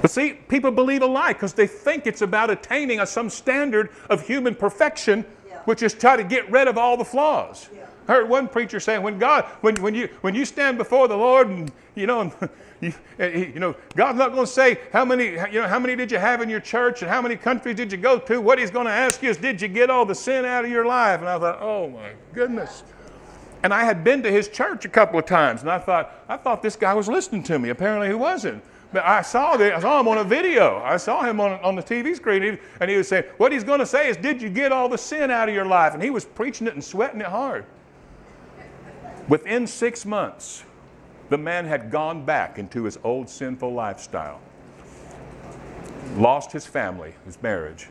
[0.01, 3.91] But see, people believe a lie because they think it's about attaining a, some standard
[4.09, 5.25] of human perfection.
[5.68, 7.68] Which is try to get rid of all the flaws.
[7.76, 7.85] Yeah.
[8.09, 11.16] I heard one preacher saying, when God, when, when, you, when you stand before the
[11.18, 12.50] Lord and, you know, and
[12.81, 12.94] you,
[13.52, 16.16] you know, God's not going to say how many, you know, how many did you
[16.16, 18.40] have in your church and how many countries did you go to.
[18.40, 20.70] What He's going to ask you is, did you get all the sin out of
[20.70, 21.20] your life?
[21.20, 22.83] And I thought, oh my goodness.
[23.62, 26.38] And I had been to his church a couple of times, and I thought, I
[26.38, 27.68] thought this guy was listening to me.
[27.68, 28.64] Apparently, he wasn't.
[28.92, 30.79] But I saw, I saw him on a video.
[30.79, 33.81] I saw him on, on the TV screen, and he was saying, What he's going
[33.81, 35.92] to say is, Did you get all the sin out of your life?
[35.94, 37.66] And he was preaching it and sweating it hard.
[39.29, 40.64] Within six months,
[41.29, 44.40] the man had gone back into his old sinful lifestyle,
[46.16, 47.88] lost his family, his marriage,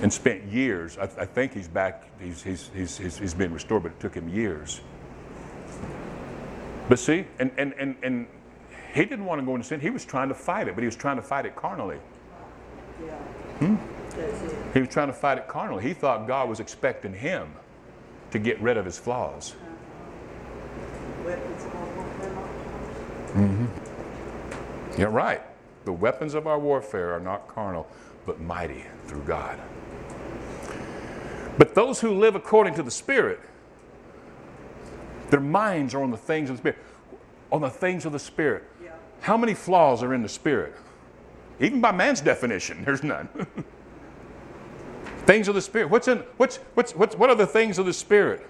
[0.00, 0.96] and spent years.
[0.96, 4.26] I, I think he's back, he's, he's, he's, he's been restored, but it took him
[4.30, 4.80] years.
[6.88, 8.26] But see, and, and, and, and
[8.94, 9.80] he didn't want to go into sin.
[9.80, 11.98] He was trying to fight it, but he was trying to fight it carnally.
[13.58, 13.76] Hmm?
[14.74, 15.82] He was trying to fight it carnally.
[15.82, 17.52] He thought God was expecting him
[18.30, 19.54] to get rid of his flaws.
[23.34, 23.66] Mm-hmm.
[25.00, 25.42] Yeah, right.
[25.84, 27.86] The weapons of our warfare are not carnal,
[28.26, 29.58] but mighty through God.
[31.56, 33.40] But those who live according to the Spirit,
[35.30, 36.78] their minds are on the things of the Spirit.
[37.50, 38.64] On the things of the Spirit.
[39.20, 40.74] How many flaws are in the Spirit?
[41.60, 43.28] Even by man's definition, there's none.
[45.26, 45.90] things of the Spirit.
[45.90, 48.46] What's in what's what's what's what are the things of the Spirit?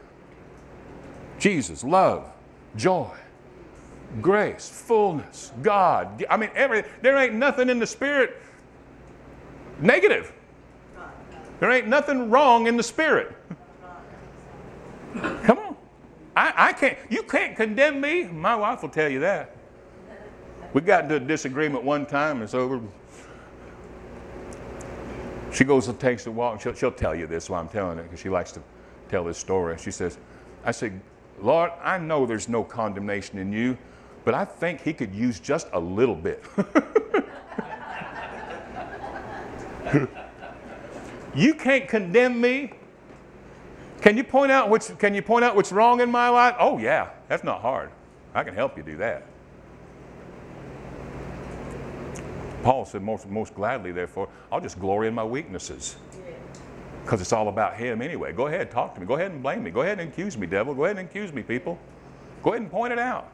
[1.39, 2.31] Jesus, love,
[2.77, 3.11] joy,
[4.21, 6.25] grace, fullness, God.
[6.29, 8.41] I mean, every, there ain't nothing in the Spirit
[9.81, 10.33] negative.
[11.61, 13.37] There ain't nothing wrong in the Spirit.
[15.15, 15.77] Come on.
[16.37, 18.25] I, I can't, you can't condemn me.
[18.25, 19.57] My wife will tell you that.
[20.75, 22.83] We got into a disagreement one time, and so
[25.53, 26.61] she goes and takes a walk.
[26.61, 28.63] She'll, she'll tell you this while I'm telling it because she likes to
[29.09, 29.77] tell this story.
[29.79, 30.19] She says,
[30.65, 31.01] I said,
[31.41, 33.79] Lord, I know there's no condemnation in you,
[34.25, 36.45] but I think he could use just a little bit.
[41.35, 42.73] you can't condemn me.
[44.03, 46.55] Can you point out what's can you point out what's wrong in my life?
[46.59, 47.91] Oh yeah, that's not hard.
[48.35, 49.25] I can help you do that.
[52.63, 55.97] Paul said, most, most gladly, therefore, I'll just glory in my weaknesses
[57.05, 58.33] because it's all about him anyway.
[58.33, 59.07] Go ahead, talk to me.
[59.07, 59.71] Go ahead and blame me.
[59.71, 60.75] Go ahead and accuse me, devil.
[60.75, 61.79] Go ahead and accuse me, people.
[62.43, 63.33] Go ahead and point it out.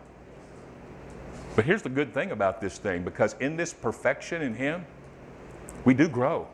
[1.57, 4.85] But here's the good thing about this thing because in this perfection in him,
[5.85, 6.47] we do grow.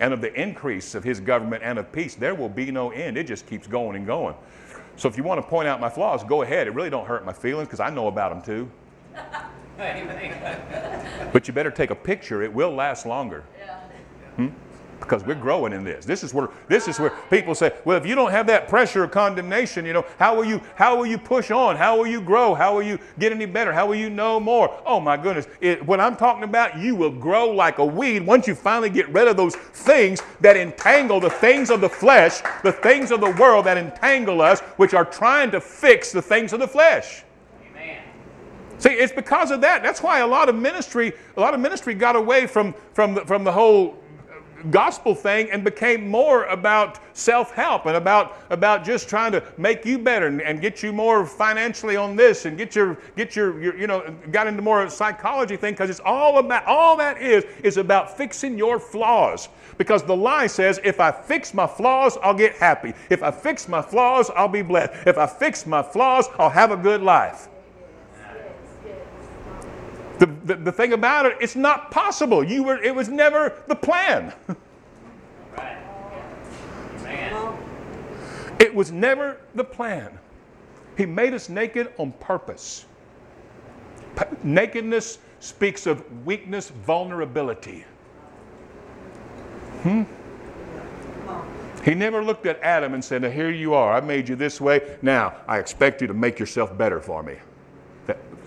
[0.00, 3.16] And of the increase of his government and of peace, there will be no end.
[3.16, 4.34] It just keeps going and going.
[4.96, 6.66] So if you want to point out my flaws, go ahead.
[6.66, 8.70] It really don't hurt my feelings because I know about them too.
[11.32, 12.42] but you better take a picture.
[12.42, 13.44] It will last longer.
[13.58, 13.80] Yeah.
[14.36, 14.48] Hmm?
[15.00, 16.04] because we're growing in this.
[16.04, 19.04] This is where this is where people say, well, if you don't have that pressure
[19.04, 21.76] of condemnation, you know, how will you how will you push on?
[21.76, 22.54] How will you grow?
[22.54, 23.72] How will you get any better?
[23.72, 24.78] How will you know more?
[24.84, 25.46] Oh my goodness.
[25.60, 29.08] It, what I'm talking about, you will grow like a weed once you finally get
[29.08, 33.30] rid of those things that entangle the things of the flesh, the things of the
[33.32, 37.22] world that entangle us, which are trying to fix the things of the flesh.
[38.78, 39.82] See, it's because of that.
[39.82, 43.22] That's why a lot of ministry, a lot of ministry got away from, from, the,
[43.22, 43.98] from the whole
[44.70, 49.98] gospel thing and became more about self-help and about, about just trying to make you
[49.98, 53.76] better and, and, get you more financially on this and get your get your, your
[53.78, 57.76] you know got into more psychology thing because it's all about all that is is
[57.76, 59.48] about fixing your flaws.
[59.76, 62.92] Because the lie says if I fix my flaws I'll get happy.
[63.10, 65.06] If I fix my flaws I'll be blessed.
[65.06, 67.48] If I fix my flaws I'll have a good life
[70.18, 72.42] the, the, the, thing about it, it's not possible.
[72.42, 74.32] You were, it was never the plan.
[78.58, 80.18] It was never the plan.
[80.96, 82.86] He made us naked on purpose.
[84.16, 87.84] P- nakedness speaks of weakness, vulnerability.
[89.82, 90.02] Hmm?
[91.84, 93.92] He never looked at Adam and said, Here you are.
[93.92, 94.98] I made you this way.
[95.02, 97.36] Now I expect you to make yourself better for me.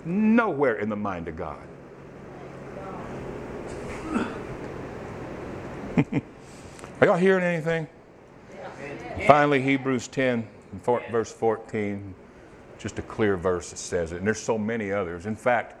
[0.04, 1.58] Nowhere in the mind of God.
[7.00, 7.86] Are y'all hearing anything?
[9.26, 10.46] Finally, Hebrews 10,
[10.84, 12.14] verse 14,
[12.78, 14.18] just a clear verse that says it.
[14.18, 15.26] And there's so many others.
[15.26, 15.80] In fact,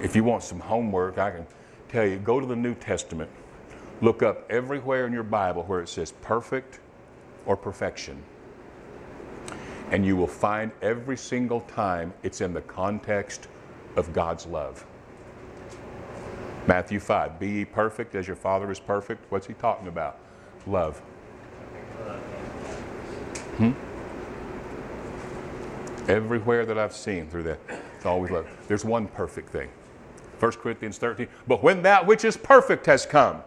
[0.00, 1.46] if you want some homework, I can
[1.88, 3.30] tell you go to the New Testament,
[4.00, 6.80] look up everywhere in your Bible where it says perfect
[7.46, 8.22] or perfection.
[9.90, 13.48] And you will find every single time it's in the context
[13.96, 14.84] of God's love.
[16.66, 19.30] Matthew 5, be ye perfect as your Father is perfect.
[19.30, 20.18] What's he talking about?
[20.66, 20.98] Love.
[23.58, 23.72] Hmm?
[26.08, 27.58] Everywhere that I've seen through that,
[27.96, 28.46] it's always love.
[28.66, 29.70] There's one perfect thing.
[30.40, 31.28] 1 Corinthians 13.
[31.46, 33.42] But when that which is perfect has come,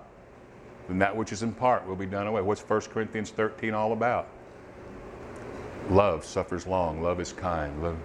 [0.88, 2.42] then that which is in part will be done away.
[2.42, 4.28] What's 1 Corinthians 13 all about?
[5.90, 7.02] Love suffers long.
[7.02, 7.82] Love is kind.
[7.82, 7.98] Love.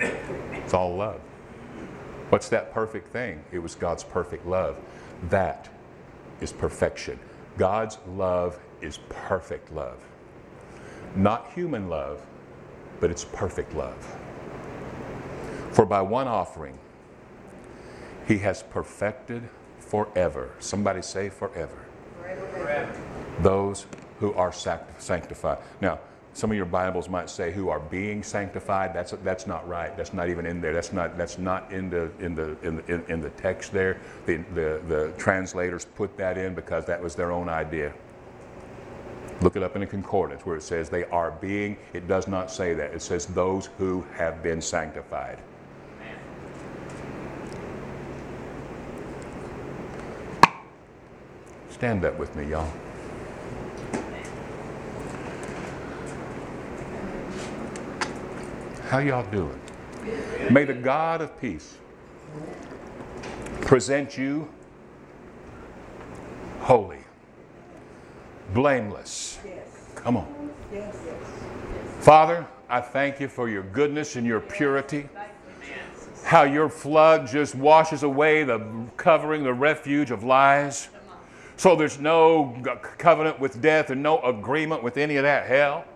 [0.00, 1.20] It's all love.
[2.30, 3.44] What's that perfect thing?
[3.52, 4.76] It was God's perfect love.
[5.28, 5.68] That
[6.40, 7.18] is perfection.
[7.58, 9.98] God's love is perfect love.
[11.14, 12.24] Not human love,
[13.00, 14.16] but it's perfect love.
[15.72, 16.78] For by one offering,
[18.26, 19.48] he has perfected
[19.78, 20.52] forever.
[20.58, 21.84] Somebody say forever.
[22.22, 23.00] forever.
[23.40, 23.86] Those
[24.20, 25.58] who are sanctified.
[25.80, 26.00] Now,
[26.34, 28.94] some of your Bibles might say who are being sanctified.
[28.94, 29.94] That's, that's not right.
[29.96, 30.72] That's not even in there.
[30.72, 34.00] That's not, that's not in, the, in, the, in, the, in the text there.
[34.24, 37.92] The, the, the translators put that in because that was their own idea.
[39.42, 41.76] Look it up in a concordance where it says they are being.
[41.92, 42.94] It does not say that.
[42.94, 45.38] It says those who have been sanctified.
[51.70, 52.72] Stand up with me, y'all.
[58.92, 59.58] How y'all doing?
[60.50, 61.78] May the God of peace
[63.62, 64.46] present you
[66.60, 66.98] holy
[68.52, 69.38] blameless.
[69.94, 70.50] Come on.
[72.00, 75.08] Father, I thank you for your goodness and your purity.
[76.24, 78.60] How your flood just washes away the
[78.98, 80.90] covering, the refuge of lies.
[81.56, 82.60] So there's no
[82.98, 85.86] covenant with death and no agreement with any of that hell.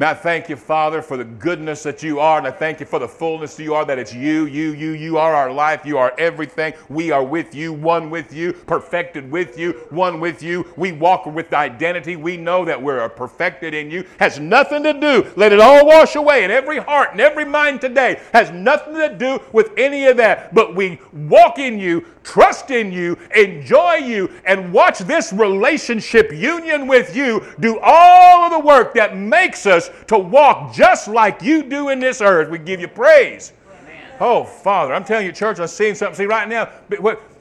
[0.00, 2.86] Now I thank you, Father, for the goodness that you are, and I thank you
[2.86, 5.98] for the fullness you are, that it's you, you, you, you are our life, you
[5.98, 6.72] are everything.
[6.88, 10.66] We are with you, one with you, perfected with you, one with you.
[10.78, 12.16] We walk with identity.
[12.16, 14.06] We know that we're perfected in you.
[14.18, 17.82] Has nothing to do, let it all wash away in every heart and every mind
[17.82, 18.22] today.
[18.32, 22.90] Has nothing to do with any of that, but we walk in you, trust in
[22.90, 28.94] you, enjoy you, and watch this relationship union with you do all of the work
[28.94, 32.50] that makes us to walk just like you do in this earth.
[32.50, 33.52] We give you praise.
[33.82, 34.04] Amen.
[34.20, 36.16] Oh, Father, I'm telling you, church, I'm seeing something.
[36.16, 36.70] See, right now,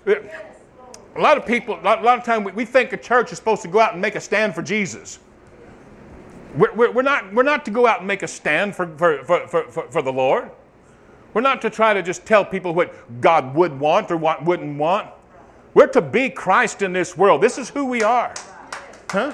[0.07, 3.67] a lot of people, a lot, of time, we think a church is supposed to
[3.67, 5.19] go out and make a stand for Jesus.
[6.55, 9.47] We're, we're, not, we're not to go out and make a stand for, for, for,
[9.47, 10.49] for, for the Lord.
[11.33, 14.77] We're not to try to just tell people what God would want or what wouldn't
[14.77, 15.09] want.
[15.73, 17.41] We're to be Christ in this world.
[17.41, 18.33] This is who we are.
[19.09, 19.33] Huh?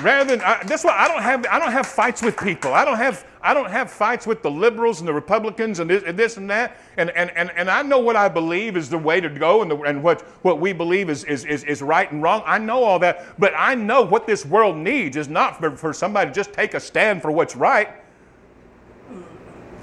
[0.00, 2.72] Rather than I, that's why I don't have I don't have fights with people.
[2.72, 6.02] I don't have I don't have fights with the liberals and the Republicans and this
[6.04, 6.78] and, this and that.
[6.96, 9.70] And, and, and, and I know what I believe is the way to go and,
[9.70, 12.42] the, and what, what we believe is, is, is, is right and wrong.
[12.46, 13.38] I know all that.
[13.38, 16.74] But I know what this world needs is not for, for somebody to just take
[16.74, 17.88] a stand for what's right.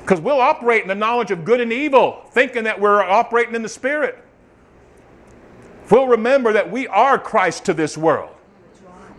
[0.01, 3.62] Because we'll operate in the knowledge of good and evil, thinking that we're operating in
[3.62, 4.24] the Spirit.
[5.91, 8.36] We'll remember that we are Christ to this world.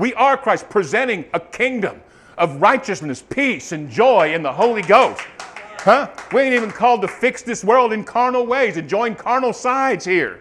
[0.00, 2.00] We are Christ, presenting a kingdom
[2.38, 5.20] of righteousness, peace, and joy in the Holy Ghost.
[5.80, 6.10] Huh?
[6.32, 10.06] We ain't even called to fix this world in carnal ways and join carnal sides
[10.06, 10.40] here.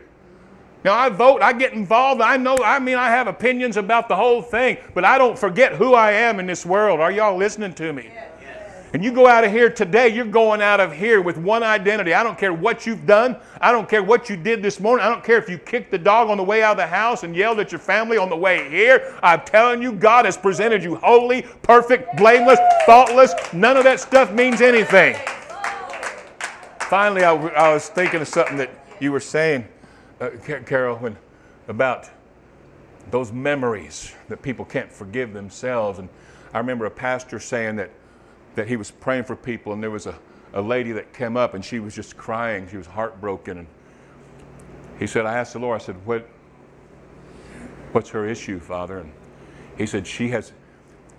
[0.86, 2.22] Now, I vote, I get involved.
[2.22, 5.74] I know, I mean, I have opinions about the whole thing, but I don't forget
[5.74, 7.02] who I am in this world.
[7.02, 8.10] Are y'all listening to me?
[8.92, 12.14] And you go out of here today, you're going out of here with one identity.
[12.14, 13.38] I don't care what you've done.
[13.62, 15.06] I don't care what you did this morning.
[15.06, 17.24] I don't care if you kicked the dog on the way out of the house
[17.24, 19.16] and yelled at your family on the way here.
[19.22, 23.34] I'm telling you, God has presented you holy, perfect, blameless, faultless.
[23.54, 25.16] None of that stuff means anything.
[26.90, 29.68] Finally, I, I was thinking of something that you were saying,
[30.20, 30.32] uh,
[30.66, 31.16] Carol, when,
[31.68, 32.10] about
[33.12, 36.00] those memories that people can't forgive themselves.
[36.00, 36.10] And
[36.56, 37.92] I remember a pastor saying that,
[38.60, 40.20] that he was praying for people, and there was a,
[40.54, 42.68] a lady that came up and she was just crying.
[42.70, 43.60] She was heartbroken.
[43.60, 43.68] And
[45.00, 46.28] he said, I asked the Lord, I said, what,
[47.92, 49.00] What's her issue, Father?
[49.00, 49.12] And
[49.78, 50.52] he said, She has,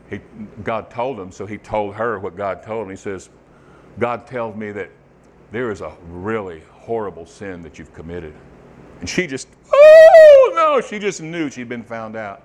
[0.08, 0.20] he,
[0.62, 2.90] God told him, so he told her what God told him.
[2.90, 3.30] He says,
[3.98, 4.90] God tells me that
[5.50, 8.34] there is a really horrible sin that you've committed.
[9.00, 12.44] And she just, oh no, she just knew she'd been found out.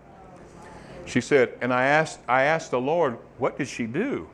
[1.06, 4.28] She said, and I asked, I asked the Lord, what did she do?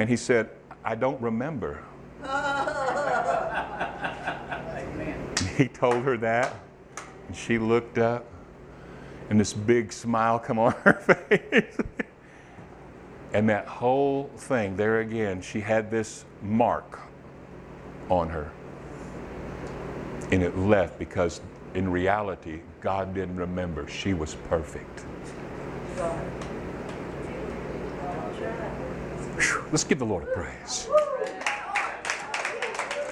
[0.00, 0.48] And he said,
[0.82, 1.84] I don't remember.
[5.56, 6.54] He told her that,
[7.28, 8.24] and she looked up,
[9.28, 10.94] and this big smile come on her
[11.28, 11.76] face.
[13.34, 16.98] and that whole thing, there again, she had this mark
[18.08, 18.50] on her.
[20.32, 21.42] And it left because
[21.74, 23.86] in reality, God didn't remember.
[23.86, 25.04] She was perfect.
[29.70, 30.88] Let's give the Lord a praise.